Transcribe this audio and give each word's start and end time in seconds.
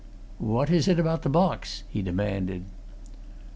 "What 0.39 0.71
is 0.71 0.87
it 0.87 0.97
about 0.97 1.21
the 1.21 1.29
box?" 1.29 1.83
he 1.87 2.01
demanded. 2.01 2.63